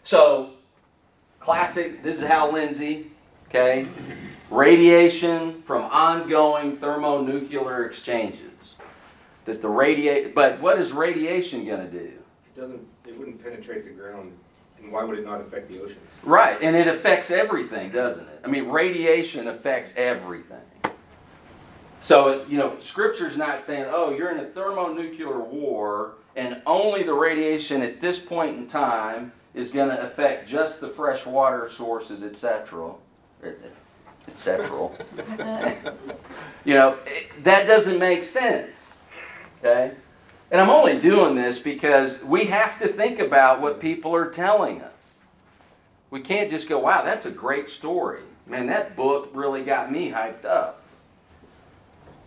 [0.04, 0.52] So,
[1.40, 3.12] classic, this is Hal Lindsey,
[3.50, 3.88] okay?
[4.50, 8.48] Radiation from ongoing thermonuclear exchanges.
[9.46, 12.06] That the radiate, but what is radiation going to do?
[12.06, 14.38] It doesn't, it wouldn't penetrate the ground,
[14.80, 15.98] and why would it not affect the ocean?
[16.24, 18.42] Right, and it affects everything, doesn't it?
[18.44, 20.62] I mean, radiation affects everything.
[22.02, 27.14] So, you know, scripture's not saying, oh, you're in a thermonuclear war and only the
[27.14, 32.24] radiation at this point in time is going to affect just the fresh water sources,
[32.24, 32.94] etc.
[34.28, 34.90] Etc.
[36.66, 38.94] you know, it, that doesn't make sense.
[39.60, 39.92] Okay?
[40.52, 44.82] And I'm only doing this because we have to think about what people are telling
[44.82, 44.92] us.
[46.10, 48.22] We can't just go, wow, that's a great story.
[48.48, 50.81] Man, that book really got me hyped up.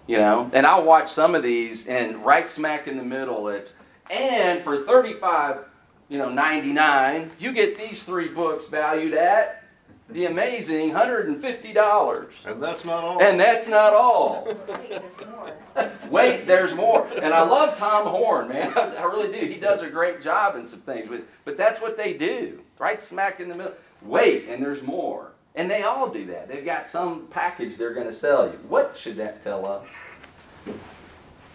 [0.07, 3.75] You know, and I'll watch some of these, and right smack in the middle, it's
[4.11, 5.65] and for thirty-five,
[6.09, 9.65] you know, ninety-nine, you get these three books valued at
[10.11, 12.35] the amazing hundred and fifty dollars.
[12.45, 13.23] And that's not all.
[13.23, 14.47] And that's not all.
[14.47, 15.53] Wait, there's more.
[16.11, 17.09] Wait, there's more.
[17.23, 18.73] And I love Tom Horn, man.
[18.77, 19.47] I, I really do.
[19.47, 22.61] He does a great job in some things, but but that's what they do.
[22.79, 23.75] Right smack in the middle.
[24.03, 25.33] Wait, and there's more.
[25.55, 26.49] And they all do that.
[26.49, 28.59] They've got some package they're going to sell you.
[28.69, 29.89] What should that tell us?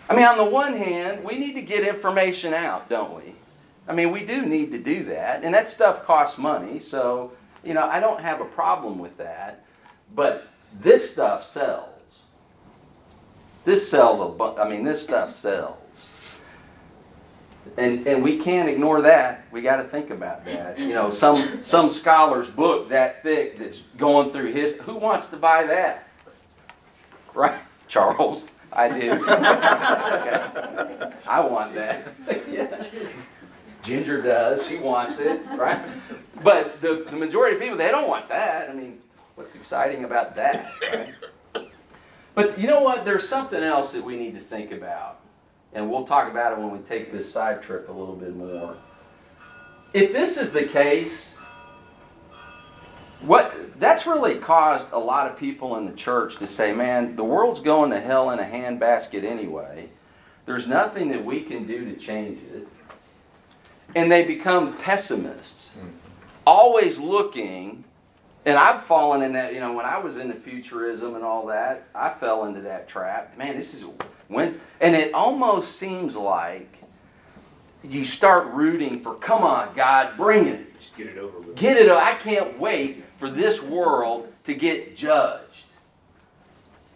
[0.10, 3.36] I mean, on the one hand, we need to get information out, don't we?
[3.88, 7.32] I mean, we do need to do that, and that stuff costs money, so,
[7.64, 9.66] you know, I don't have a problem with that.
[10.16, 10.48] But
[10.80, 11.90] this stuff sells.
[13.66, 15.79] This sells a bu- I mean, this stuff sells.
[17.80, 19.46] And, and we can't ignore that.
[19.52, 20.78] We got to think about that.
[20.78, 24.74] You know, some some scholar's book that thick that's going through his.
[24.82, 26.06] Who wants to buy that?
[27.34, 28.48] Right, Charles.
[28.74, 29.13] I do.
[29.13, 29.24] Okay.
[31.28, 32.13] I want that.
[32.52, 32.86] yeah.
[33.82, 34.68] Ginger does.
[34.68, 35.80] She wants it, right?
[36.44, 38.70] But the, the majority of people, they don't want that.
[38.70, 39.00] I mean,
[39.36, 41.13] what's exciting about that, right?
[42.36, 43.06] But you know what?
[43.06, 45.22] There's something else that we need to think about.
[45.73, 48.75] And we'll talk about it when we take this side trip a little bit more.
[49.93, 51.36] If this is the case,
[53.21, 57.23] what that's really caused a lot of people in the church to say, man, the
[57.23, 59.89] world's going to hell in a handbasket anyway.
[60.45, 62.67] There's nothing that we can do to change it.
[63.95, 65.89] And they become pessimists, mm-hmm.
[66.45, 67.84] always looking.
[68.45, 71.88] And I've fallen in that, you know, when I was into futurism and all that,
[71.93, 73.38] I fell into that trap.
[73.38, 73.84] Man, this is
[74.30, 76.78] when, and it almost seems like
[77.84, 80.80] you start rooting for, come on, God, bring it.
[80.80, 81.56] Just get it over with.
[81.56, 81.89] Get it.
[81.89, 85.65] I can't wait for this world to get judged.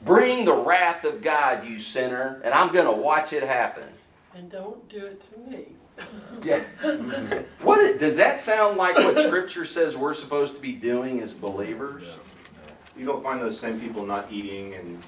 [0.06, 3.88] Bring the wrath of God, you sinner, and I'm going to watch it happen.
[4.36, 5.65] And don't do it to me.
[6.43, 6.63] Yeah.
[7.62, 12.04] What does that sound like what Scripture says we're supposed to be doing as believers?
[12.97, 15.01] You don't find those same people not eating and,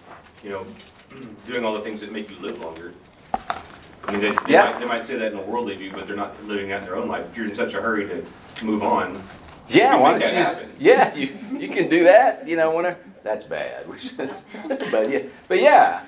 [0.43, 0.65] you know,
[1.48, 2.93] doing all the things that make you live longer.
[3.34, 4.71] I mean, they, they, Yeah.
[4.71, 6.86] might, they might say that in a worldly view, but they're not living that in
[6.86, 7.26] their own life.
[7.30, 8.08] If you're in such a hurry
[8.56, 9.21] to move on,
[9.69, 10.28] Yeah, why don't you?
[10.28, 10.71] that just- happen.
[10.80, 12.48] Yeah, you you can do that.
[12.48, 13.88] You know, whenever that's bad.
[13.89, 14.34] We should-
[14.91, 16.02] but yeah, but yeah,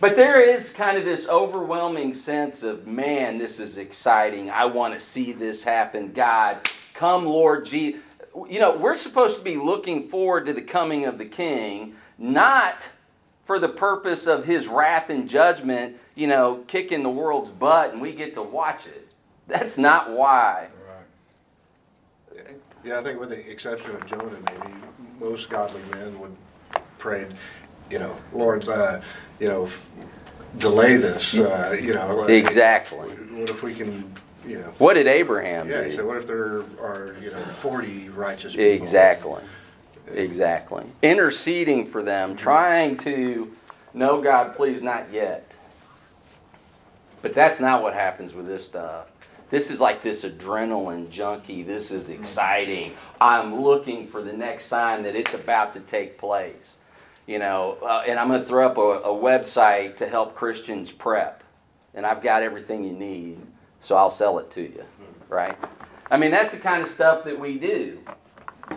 [0.00, 4.50] but there is kind of this overwhelming sense of man, this is exciting.
[4.50, 6.12] I want to see this happen.
[6.12, 8.00] God, come, Lord Jesus.
[8.48, 12.90] You know, we're supposed to be looking forward to the coming of the King, not
[13.46, 15.96] for the purpose of His wrath and judgment.
[16.14, 19.08] You know, kicking the world's butt, and we get to watch it.
[19.46, 20.68] That's not why.
[22.34, 22.56] Right.
[22.84, 24.74] Yeah, I think with the exception of Jonah, maybe
[25.20, 26.36] most godly men would
[26.98, 27.26] pray,
[27.90, 29.00] you know, Lord, uh,
[29.40, 29.68] you know,
[30.58, 32.26] delay this, uh, you know.
[32.26, 33.08] Exactly.
[33.08, 34.12] What if we can,
[34.46, 35.88] you know, What did Abraham yeah, do?
[35.88, 38.64] he said, what if there are, you know, 40 righteous people?
[38.72, 39.42] Exactly.
[40.12, 40.84] Exactly.
[41.02, 43.52] Interceding for them, trying to,
[43.92, 45.52] no, God, please, not yet.
[47.22, 49.06] But that's not what happens with this stuff.
[49.50, 51.62] This is like this adrenaline junkie.
[51.62, 52.92] This is exciting.
[53.20, 56.78] I'm looking for the next sign that it's about to take place.
[57.26, 60.92] You know, uh, and I'm going to throw up a, a website to help Christians
[60.92, 61.42] prep.
[61.94, 63.38] And I've got everything you need,
[63.80, 64.84] so I'll sell it to you.
[65.28, 65.56] Right?
[66.10, 67.98] I mean, that's the kind of stuff that we do.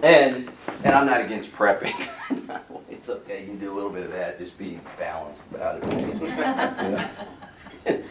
[0.03, 0.51] And
[0.83, 1.95] and I'm not against prepping.
[2.89, 3.41] it's okay.
[3.41, 4.37] You can do a little bit of that.
[4.37, 7.09] Just be balanced about it.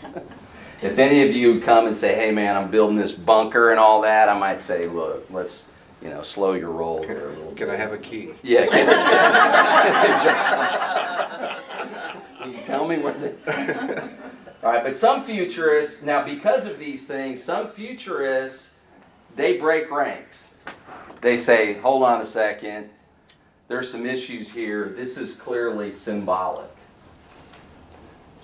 [0.83, 4.01] if any of you come and say, "Hey, man, I'm building this bunker and all
[4.03, 5.67] that," I might say, "Look, let's
[6.03, 8.31] you know slow your roll there a little." Can I have a key?
[8.43, 8.67] Yeah.
[12.43, 14.11] Can you tell me where the.
[14.63, 18.71] All right, but some futurists, now because of these things, some futurists,
[19.37, 20.49] they break ranks.
[21.21, 22.91] They say, hold on a second,
[23.69, 24.95] there's some issues here.
[24.97, 26.71] This is clearly symbolic.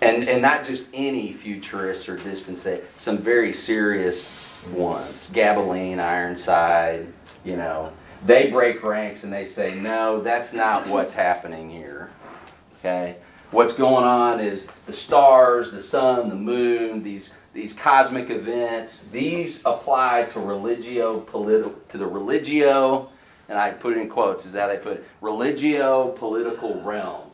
[0.03, 4.31] And, and not just any futurists or dispensation, some very serious
[4.71, 5.31] ones.
[5.33, 7.13] Gaebelein, Ironside,
[7.45, 7.93] you know.
[8.25, 12.11] They break ranks and they say, no, that's not what's happening here.
[12.79, 13.17] Okay?
[13.51, 19.61] What's going on is the stars, the sun, the moon, these, these cosmic events, these
[19.65, 23.11] apply to religio political, to the religio,
[23.49, 27.31] and I put it in quotes, is that I put it, religio political realm.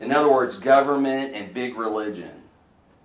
[0.00, 2.30] In other words, government and big religion.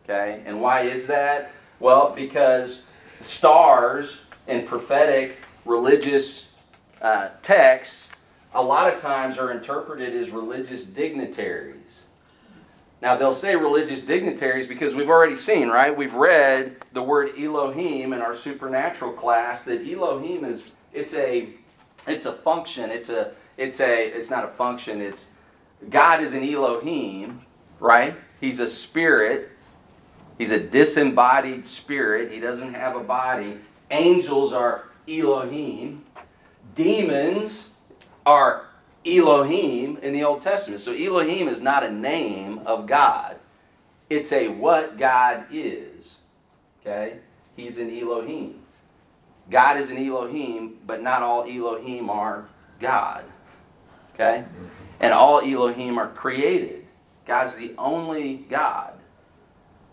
[0.04, 0.43] Okay?
[0.45, 1.52] And why is that?
[1.80, 2.82] Well, because
[3.22, 6.47] stars and prophetic religious
[7.02, 8.08] uh, texts
[8.54, 11.78] a lot of times are interpreted as religious dignitaries.
[13.02, 15.95] Now they'll say religious dignitaries because we've already seen, right?
[15.95, 21.50] We've read the word Elohim in our supernatural class that Elohim is it's a
[22.08, 22.89] it's a function.
[22.89, 25.02] It's a it's a it's not a function.
[25.02, 25.28] It's
[25.89, 27.41] God is an Elohim,
[27.80, 28.16] right?
[28.41, 29.50] He's a spirit.
[30.38, 32.32] He's a disembodied spirit.
[32.32, 33.60] He doesn't have a body.
[33.91, 36.06] Angels are Elohim.
[36.76, 37.70] Demons
[38.26, 38.68] are
[39.06, 40.82] Elohim in the Old Testament.
[40.82, 43.38] So Elohim is not a name of God.
[44.10, 46.16] It's a what God is.
[46.82, 47.20] Okay?
[47.56, 48.62] He's an Elohim.
[49.50, 52.47] God is an Elohim, but not all Elohim are
[52.80, 53.26] God.
[54.14, 54.45] Okay?
[55.00, 56.86] And all Elohim are created.
[57.26, 58.93] God's the only God.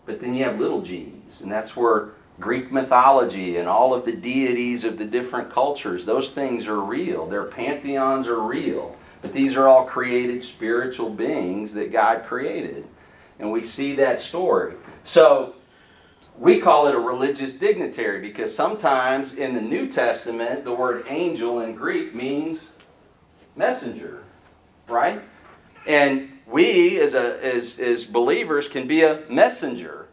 [0.05, 4.13] But then you have little g's, and that's where Greek mythology and all of the
[4.13, 7.27] deities of the different cultures, those things are real.
[7.27, 8.95] Their pantheons are real.
[9.21, 12.85] But these are all created spiritual beings that God created.
[13.39, 14.75] And we see that story.
[15.03, 15.55] So
[16.37, 21.61] we call it a religious dignitary because sometimes in the New Testament, the word angel
[21.61, 22.65] in Greek means
[23.55, 24.23] messenger,
[24.87, 25.21] right?
[25.87, 30.07] And we as, a, as, as believers can be a messenger.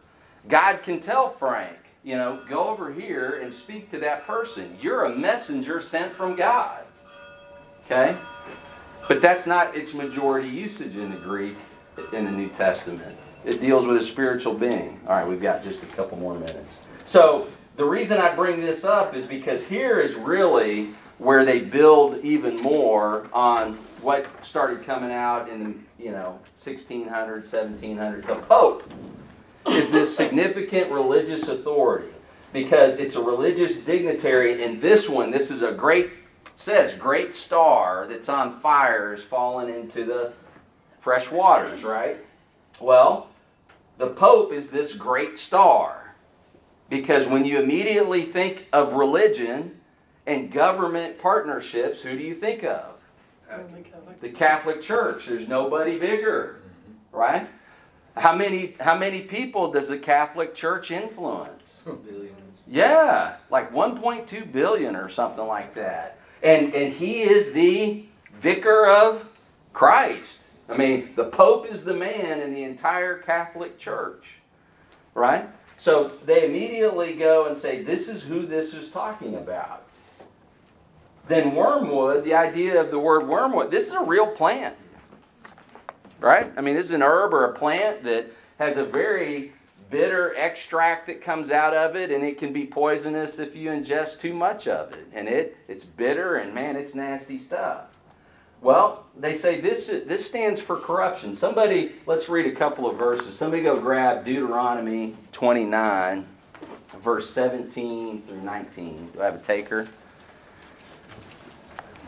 [0.47, 4.77] God can tell Frank, you know, go over here and speak to that person.
[4.81, 6.83] You're a messenger sent from God.
[7.85, 8.17] Okay?
[9.07, 11.55] But that's not its majority usage in the Greek
[12.11, 13.15] in the New Testament.
[13.43, 14.99] It deals with a spiritual being.
[15.07, 16.73] All right, we've got just a couple more minutes.
[17.05, 17.47] So,
[17.77, 22.55] the reason I bring this up is because here is really where they build even
[22.61, 28.27] more on what started coming out in you know, 1600, 1700.
[28.27, 28.83] The Pope
[29.67, 32.13] is this significant religious authority
[32.53, 34.63] because it's a religious dignitary.
[34.63, 36.11] And this one, this is a great,
[36.55, 40.33] says, great star that's on fire is fallen into the
[41.01, 42.17] fresh waters, right?
[42.79, 43.27] Well,
[43.97, 46.15] the Pope is this great star
[46.89, 49.79] because when you immediately think of religion
[50.25, 52.95] and government partnerships, who do you think of?
[53.83, 54.21] Catholic.
[54.21, 55.27] The Catholic Church.
[55.27, 57.17] There's nobody bigger, mm-hmm.
[57.17, 57.47] right?
[58.17, 61.75] How many how many people does the Catholic Church influence?
[61.85, 62.31] Billions.
[62.67, 66.17] Yeah, like 1.2 billion or something like that.
[66.45, 68.05] And and he is the
[68.39, 69.27] vicar of
[69.73, 70.37] Christ.
[70.69, 74.23] I mean, the Pope is the man in the entire Catholic Church.
[75.15, 75.49] Right?
[75.77, 79.83] So they immediately go and say, this is who this is talking about.
[81.27, 84.75] Then wormwood, the idea of the word wormwood, this is a real plant.
[86.19, 86.51] Right?
[86.55, 88.27] I mean, this is an herb or a plant that
[88.59, 89.51] has a very
[89.95, 94.19] bitter extract that comes out of it, and it can be poisonous if you ingest
[94.19, 95.07] too much of it.
[95.13, 97.85] And it, it's bitter, and man, it's nasty stuff.
[98.59, 101.33] Well, they say this, this stands for corruption.
[101.33, 103.37] Somebody, let's read a couple of verses.
[103.37, 106.25] Somebody go grab Deuteronomy 29,
[107.01, 109.11] verse 17 through 19.
[109.13, 109.87] Do I have a taker?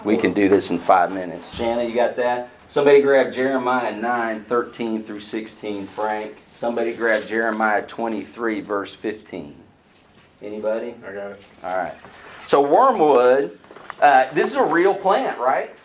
[0.04, 1.56] We can do this in five minutes.
[1.56, 2.50] Shanna, you got that?
[2.68, 6.36] Somebody grab Jeremiah 9, 13 through 16, Frank.
[6.58, 9.55] Somebody grab Jeremiah 23, verse 15.
[10.41, 10.95] Anybody?
[11.05, 11.45] I got it.
[11.64, 11.93] All right.
[12.47, 13.60] So wormwood,
[14.01, 15.76] uh, this is a real plant, right?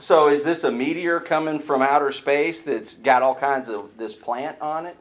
[0.00, 4.14] So is this a meteor coming from outer space that's got all kinds of this
[4.14, 4.96] plant on it?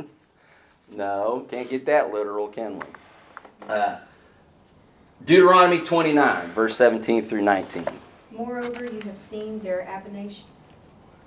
[0.93, 2.85] No, can't get that literal, can we?
[3.69, 3.95] Uh,
[5.25, 7.87] Deuteronomy 29, verse 17 through 19.
[8.29, 10.43] Moreover, you have seen their abomination,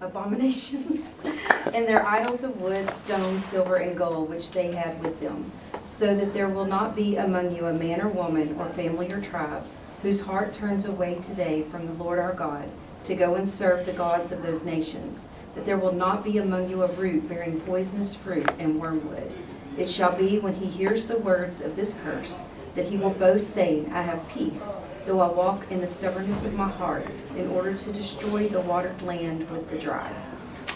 [0.04, 1.12] abominations,
[1.72, 5.50] and their idols of wood, stone, silver, and gold, which they had with them,
[5.84, 9.20] so that there will not be among you a man or woman, or family or
[9.20, 9.64] tribe,
[10.02, 12.70] whose heart turns away today from the Lord our God,
[13.04, 16.68] to go and serve the gods of those nations, that there will not be among
[16.68, 19.32] you a root bearing poisonous fruit and wormwood.
[19.76, 22.42] It shall be when he hears the words of this curse,
[22.74, 24.76] that he will boast, saying, I have peace,
[25.06, 29.00] though I walk in the stubbornness of my heart, in order to destroy the watered
[29.02, 30.12] land with the dry.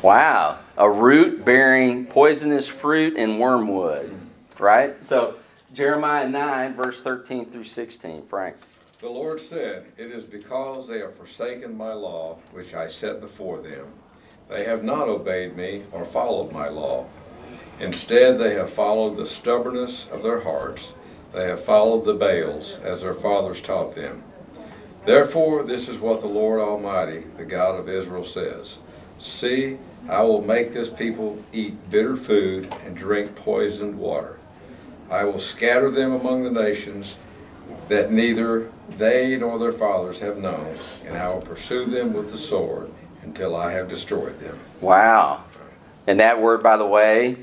[0.02, 0.58] Wow.
[0.76, 4.14] A root bearing poisonous fruit and wormwood,
[4.58, 4.94] right?
[5.06, 5.36] So
[5.72, 8.26] Jeremiah 9, verse 13 through 16.
[8.26, 8.56] Frank.
[9.00, 13.60] The Lord said, It is because they have forsaken my law, which I set before
[13.60, 13.86] them.
[14.48, 17.06] They have not obeyed me or followed my law.
[17.80, 20.94] Instead, they have followed the stubbornness of their hearts.
[21.32, 24.22] They have followed the Baals, as their fathers taught them.
[25.04, 28.78] Therefore, this is what the Lord Almighty, the God of Israel, says
[29.18, 34.38] See, I will make this people eat bitter food and drink poisoned water.
[35.10, 37.16] I will scatter them among the nations
[37.88, 42.38] that neither they nor their fathers have known, and I will pursue them with the
[42.38, 42.90] sword
[43.22, 44.58] until I have destroyed them.
[44.80, 45.44] Wow.
[46.06, 47.36] And that word, by the way,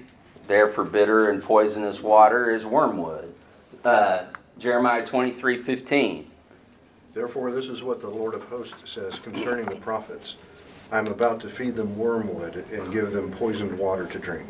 [0.48, 3.25] there for bitter and poisonous water is wormwood.
[3.86, 4.24] Uh,
[4.58, 6.32] Jeremiah 23 15.
[7.14, 10.36] Therefore, this is what the Lord of hosts says concerning the prophets.
[10.92, 14.48] I am about to feed them wormwood and give them poisoned water to drink.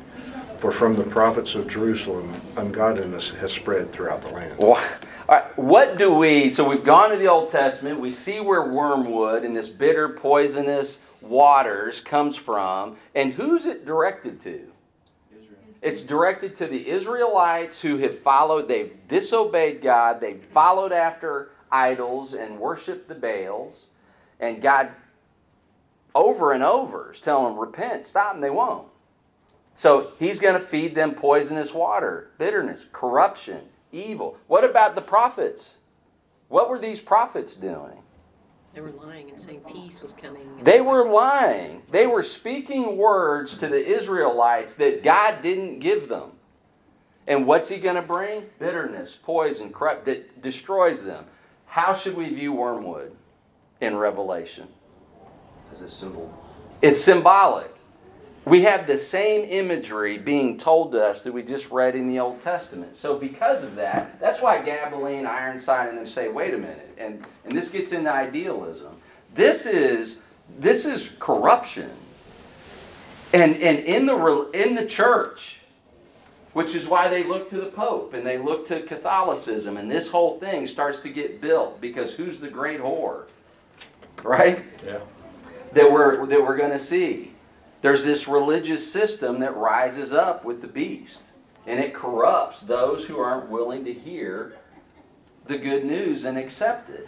[0.60, 4.58] For from the prophets of Jerusalem, ungodliness has spread throughout the land.
[4.58, 4.80] Wha-
[5.28, 8.64] All right, what do we, so we've gone to the Old Testament, we see where
[8.72, 14.72] wormwood and this bitter, poisonous waters comes from, and who's it directed to?
[15.86, 22.34] It's directed to the Israelites who have followed, they've disobeyed God, they've followed after idols
[22.34, 23.86] and worshiped the Baals,
[24.40, 24.90] and God
[26.16, 28.88] over and over is telling them, repent, stop, and they won't.
[29.76, 33.62] So he's going to feed them poisonous water, bitterness, corruption,
[33.92, 34.40] evil.
[34.48, 35.76] What about the prophets?
[36.48, 38.02] What were these prophets doing?
[38.76, 40.42] They were lying and saying peace was coming.
[40.62, 41.84] They were lying.
[41.92, 46.32] They were speaking words to the Israelites that God didn't give them.
[47.26, 48.48] And what's he going to bring?
[48.60, 51.24] Bitterness, poison, corrupt that destroys them.
[51.66, 53.16] How should we view wormwood
[53.80, 54.68] in Revelation?
[55.72, 56.38] As a symbol.
[56.82, 57.75] It's symbolic.
[58.46, 62.20] We have the same imagery being told to us that we just read in the
[62.20, 62.96] Old Testament.
[62.96, 66.96] So, because of that, that's why Gaebelein, Ironside, and them say, wait a minute.
[67.00, 68.96] And, and this gets into idealism.
[69.34, 70.18] This is,
[70.60, 71.90] this is corruption.
[73.34, 75.62] And, and in, the, in the church,
[76.54, 80.08] which is why they look to the Pope and they look to Catholicism, and this
[80.10, 83.28] whole thing starts to get built because who's the great whore?
[84.24, 84.64] Right?
[84.86, 85.00] Yeah.
[85.74, 87.35] that we're that we're going to see.
[87.86, 91.20] There's this religious system that rises up with the beast,
[91.68, 94.56] and it corrupts those who aren't willing to hear
[95.46, 97.08] the good news and accept it.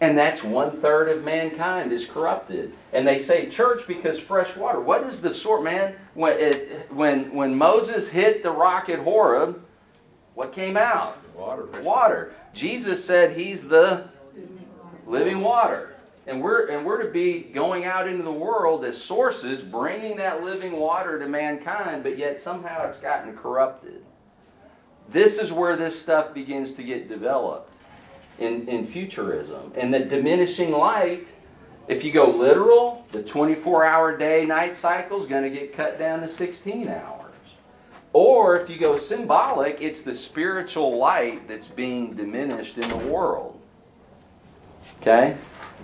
[0.00, 2.72] And that's one third of mankind is corrupted.
[2.92, 4.80] And they say church because fresh water.
[4.80, 5.94] What is the sort, man?
[6.14, 9.62] When it, when when Moses hit the rock at Horeb,
[10.34, 11.18] what came out?
[11.36, 11.66] Water.
[11.84, 12.34] Water.
[12.52, 14.08] Jesus said he's the
[15.06, 15.94] living water.
[16.30, 20.44] And we're, and we're to be going out into the world as sources, bringing that
[20.44, 24.04] living water to mankind, but yet somehow it's gotten corrupted.
[25.08, 27.72] This is where this stuff begins to get developed
[28.38, 29.72] in, in futurism.
[29.74, 31.26] And the diminishing light,
[31.88, 35.98] if you go literal, the 24 hour day night cycle is going to get cut
[35.98, 37.34] down to 16 hours.
[38.12, 43.60] Or if you go symbolic, it's the spiritual light that's being diminished in the world.
[45.00, 45.36] Okay?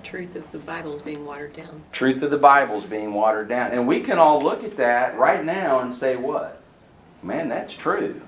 [0.06, 1.82] Truth of the Bible is being watered down.
[1.90, 3.72] Truth of the Bible is being watered down.
[3.72, 6.62] And we can all look at that right now and say, what?
[7.24, 8.22] Man, that's true.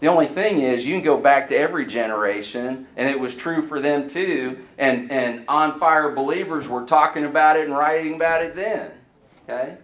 [0.00, 3.66] The only thing is, you can go back to every generation, and it was true
[3.66, 4.66] for them too.
[4.76, 8.90] And, and on fire believers were talking about it and writing about it then.
[9.48, 9.78] Okay?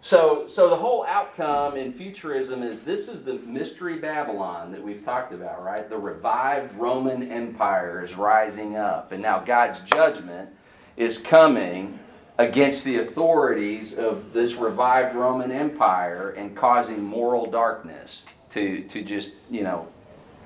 [0.00, 5.04] So, so the whole outcome in futurism is this is the mystery Babylon that we've
[5.04, 5.88] talked about, right?
[5.90, 10.50] The revived Roman Empire is rising up, and now God's judgment
[10.96, 11.98] is coming
[12.38, 19.32] against the authorities of this revived Roman Empire and causing moral darkness to, to just,
[19.50, 19.88] you know,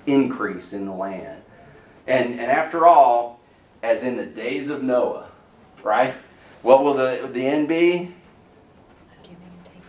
[0.07, 1.43] increase in the land.
[2.07, 3.41] And, and after all,
[3.83, 5.29] as in the days of Noah,
[5.83, 6.15] right?
[6.63, 8.15] What will the, the end be?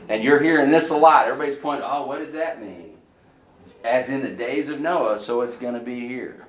[0.10, 1.28] And you're hearing this a lot.
[1.28, 2.98] Everybody's pointing, oh, what did that mean?
[3.84, 6.48] As in the days of Noah, so it's going to be here.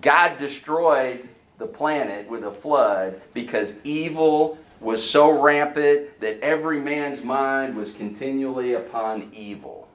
[0.00, 1.28] God destroyed
[1.58, 7.92] the planet with a flood because evil was so rampant that every man's mind was
[7.92, 9.88] continually upon evil.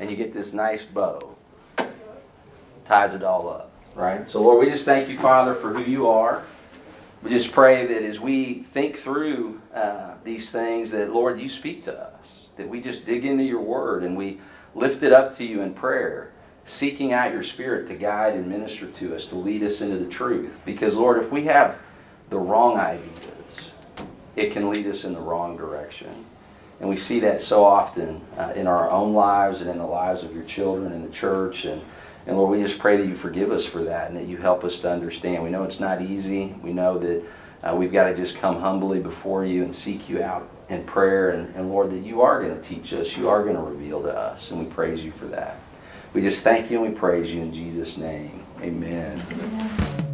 [0.00, 1.36] And you get this nice bow,
[2.86, 4.28] ties it all up, right?
[4.28, 6.44] So, Lord, we just thank you, Father, for who you are.
[7.22, 11.84] We just pray that as we think through uh, these things, that Lord, you speak
[11.84, 14.38] to us, that we just dig into your word and we
[14.74, 16.32] lift it up to you in prayer,
[16.64, 20.06] seeking out your spirit to guide and minister to us, to lead us into the
[20.06, 20.52] truth.
[20.64, 21.76] Because, Lord, if we have
[22.30, 23.12] the wrong ideas,
[24.36, 26.24] it can lead us in the wrong direction.
[26.78, 30.22] And we see that so often uh, in our own lives and in the lives
[30.22, 31.64] of your children in the church.
[31.64, 31.82] And,
[32.28, 34.62] and Lord, we just pray that you forgive us for that and that you help
[34.62, 35.42] us to understand.
[35.42, 36.54] We know it's not easy.
[36.62, 37.24] We know that
[37.62, 41.30] uh, we've got to just come humbly before you and seek you out in prayer.
[41.30, 44.02] And, and Lord, that you are going to teach us, you are going to reveal
[44.02, 44.50] to us.
[44.50, 45.58] And we praise you for that.
[46.12, 48.44] We just thank you and we praise you in Jesus' name.
[48.60, 49.18] Amen.
[49.30, 50.07] Amen.